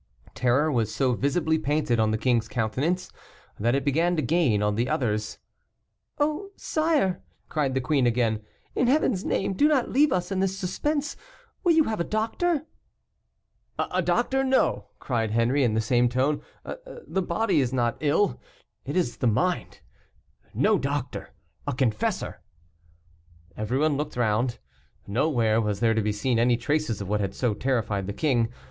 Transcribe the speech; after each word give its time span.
Terror 0.33 0.71
was 0.71 0.91
so 0.91 1.13
visibly 1.13 1.59
painted 1.59 1.99
on 1.99 2.09
the 2.09 2.17
king's 2.17 2.47
countenance, 2.47 3.11
that 3.59 3.75
it 3.75 3.85
began 3.85 4.15
to 4.15 4.23
gain 4.23 4.63
on 4.63 4.73
the 4.73 4.89
others. 4.89 5.37
"Oh, 6.17 6.49
sire!" 6.55 7.21
cried 7.49 7.75
the 7.75 7.81
queen 7.81 8.07
again, 8.07 8.41
"in 8.73 8.87
Heaven's 8.87 9.23
name 9.23 9.53
do 9.53 9.67
not 9.67 9.91
leave 9.91 10.11
us 10.11 10.31
in 10.31 10.39
this 10.39 10.57
suspense. 10.57 11.15
Will 11.63 11.73
you 11.73 11.83
have 11.83 11.99
a 11.99 12.03
doctor?" 12.03 12.65
"A 13.77 14.01
doctor, 14.01 14.43
no," 14.43 14.87
cried 14.97 15.29
Henri, 15.29 15.63
in 15.63 15.75
the 15.75 15.79
same 15.81 16.09
tone, 16.09 16.41
"the 17.05 17.21
body 17.21 17.59
is 17.61 17.71
not 17.71 17.95
ill, 17.99 18.41
it 18.85 18.97
is 18.97 19.17
the 19.17 19.27
mind; 19.27 19.81
no 20.51 20.79
doctor 20.79 21.29
a 21.67 21.73
confessor." 21.75 22.41
Everyone 23.55 23.97
looked 23.97 24.17
round; 24.17 24.57
nowhere 25.05 25.61
was 25.61 25.79
there 25.79 25.93
to 25.93 26.01
be 26.01 26.11
seen 26.11 26.39
any 26.39 26.57
traces 26.57 27.01
of 27.01 27.07
what 27.07 27.19
had 27.21 27.35
so 27.35 27.53
terrified 27.53 28.07
the 28.07 28.13
king. 28.13 28.51